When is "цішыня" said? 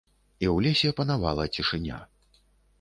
1.55-2.03